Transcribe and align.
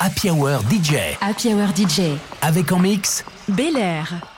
Happy 0.00 0.30
Hour 0.30 0.60
DJ. 0.70 1.18
Happy 1.20 1.52
Hour 1.52 1.70
DJ. 1.74 2.16
Avec 2.40 2.70
en 2.70 2.78
mix 2.78 3.24
Bel 3.48 3.76
Air. 3.76 4.37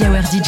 La 0.00 0.10
Hour 0.10 0.22
DJ. 0.30 0.47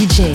DJ. 0.00 0.29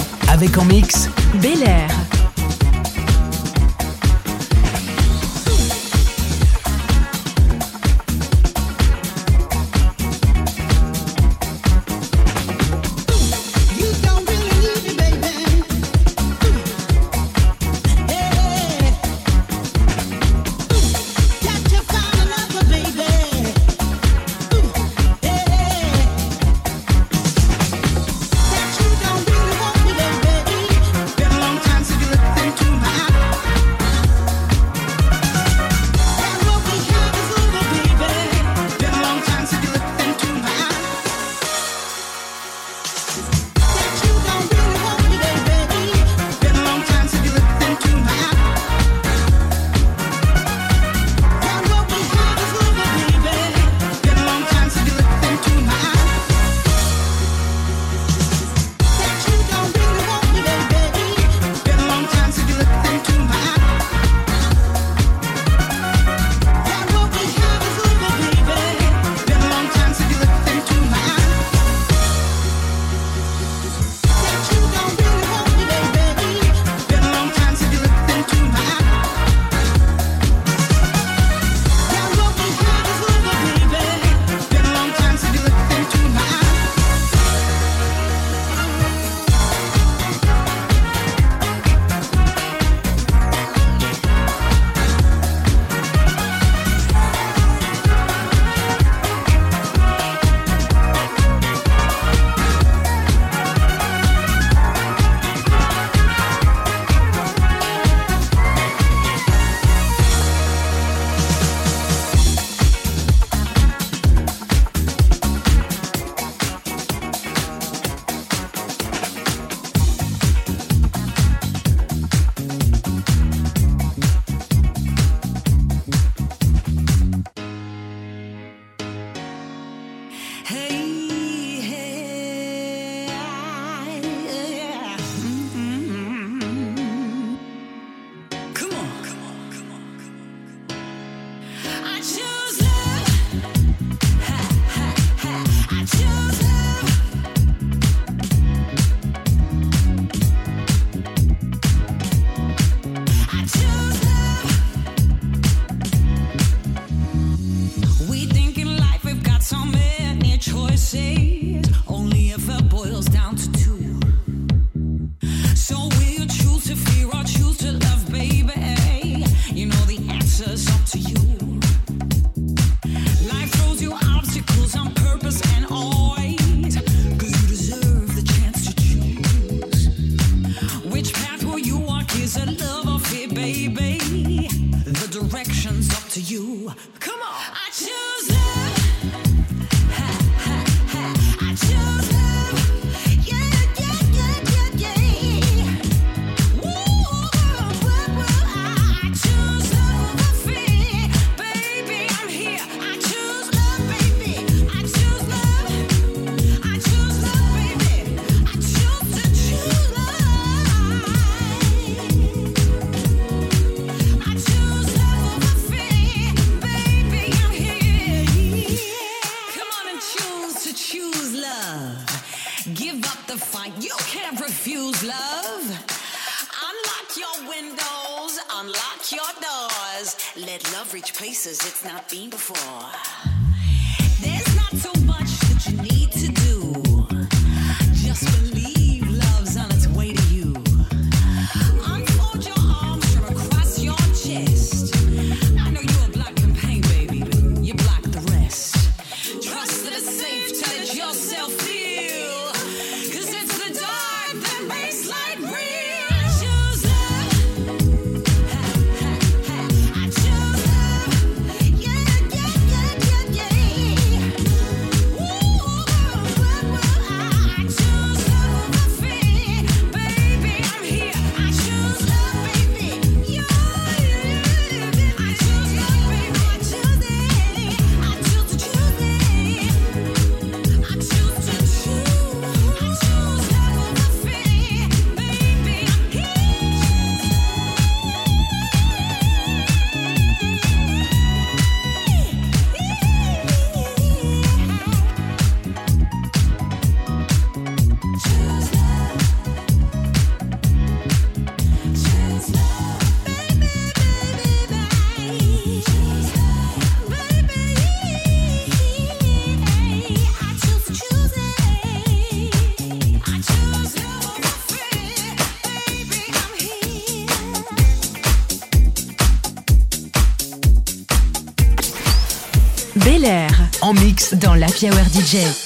Dans 324.36 324.56
la 324.56 324.68
Hour 324.68 325.06
DJ. 325.14 325.65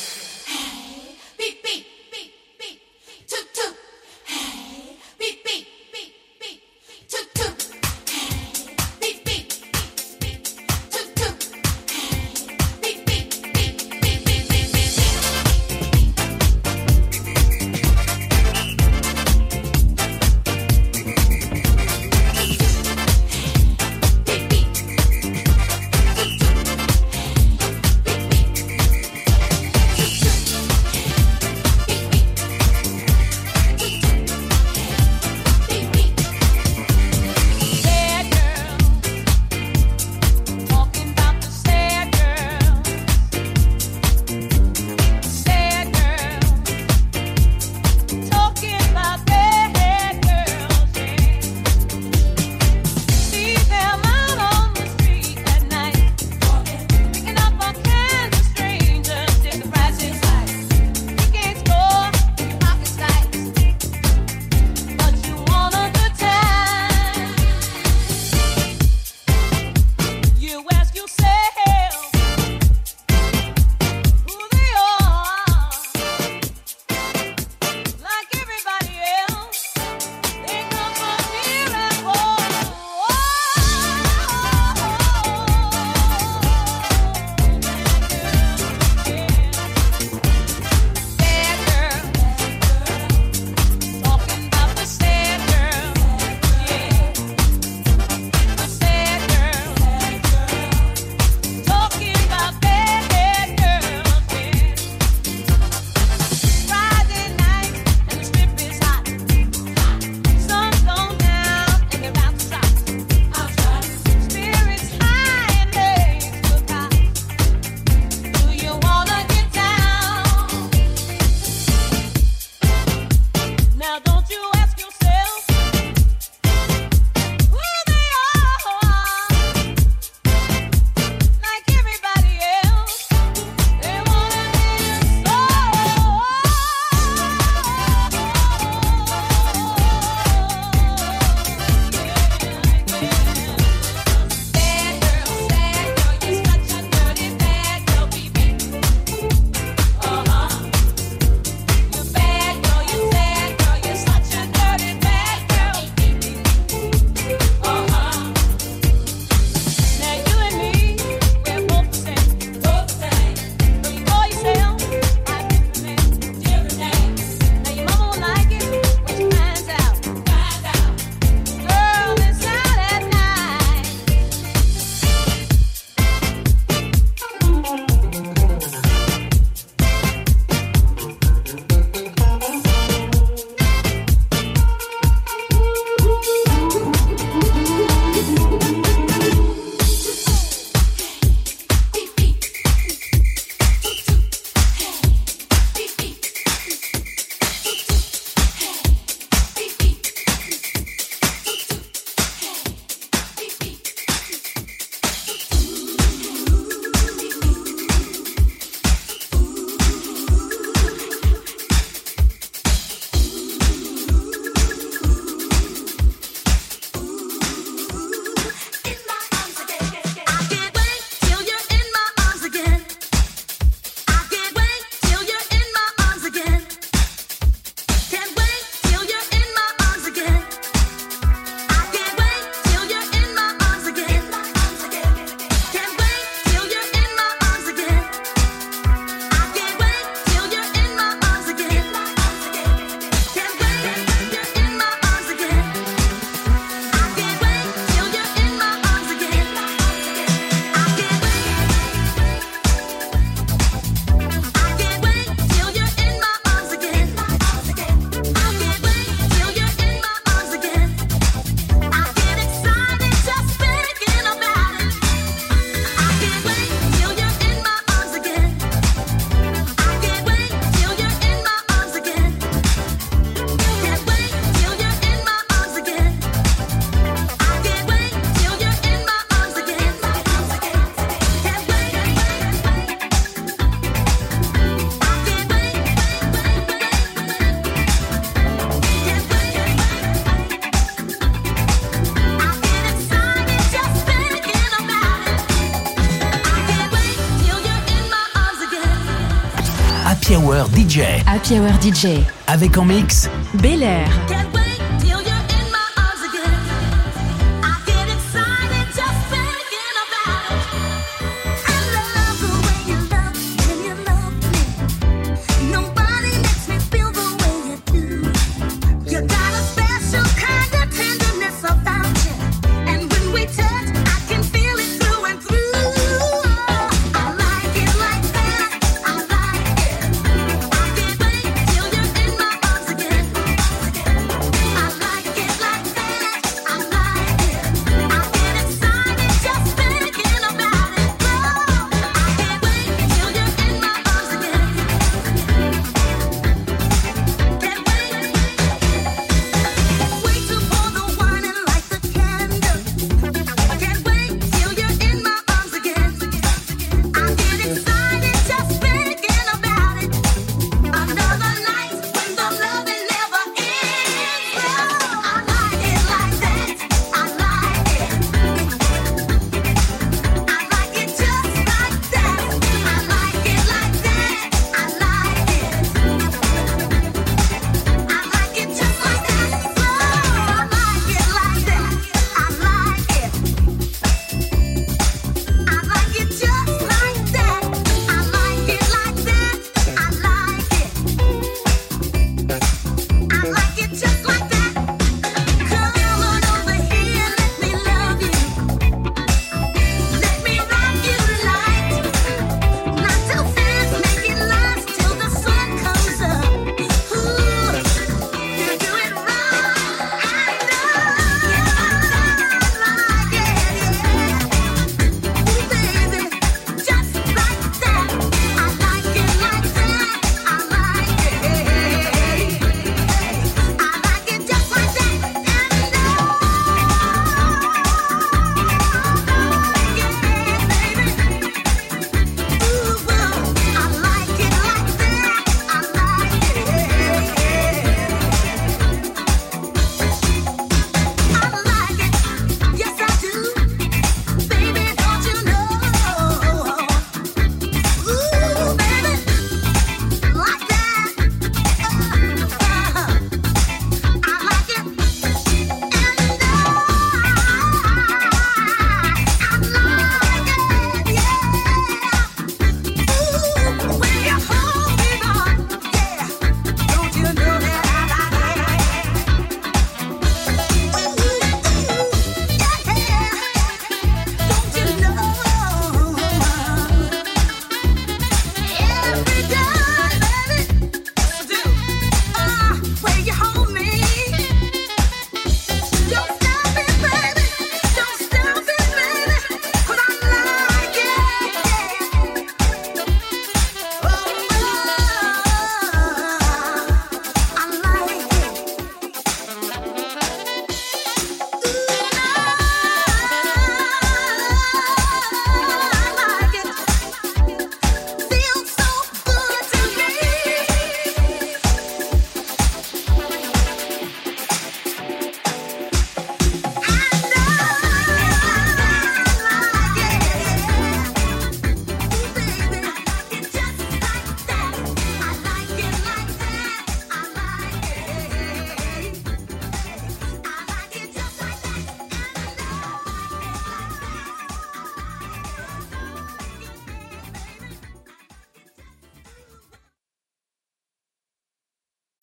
DJ. 301.00 301.24
Happy 301.26 301.60
Hour 301.60 301.72
DJ. 301.82 302.26
Avec 302.48 302.78
en 302.78 302.84
mix 302.84 303.30
Bel 303.54 303.84
Air. 303.84 304.59